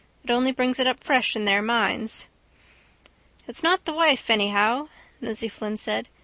It 0.23 0.31
only 0.31 0.51
brings 0.51 0.79
it 0.79 0.87
up 0.87 1.03
fresh 1.03 1.35
in 1.35 1.45
their 1.45 1.61
minds. 1.61 2.25
—It's 3.47 3.61
not 3.61 3.85
the 3.85 3.93
wife 3.93 4.31
anyhow, 4.31 4.89
Nosey 5.21 5.47
Flynn 5.47 5.77
said. 5.77 6.07